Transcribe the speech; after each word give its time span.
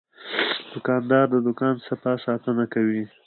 دوکاندار 0.71 1.25
د 1.33 1.35
دوکان 1.47 1.75
صفا 1.87 2.13
ساتنه 2.25 2.65
کوي. 2.73 3.03